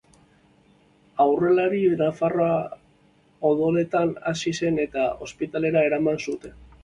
[1.25, 2.47] Aurrelari nafarra
[3.51, 6.61] odoletan hasi zen eta ospitalera eraman zuten.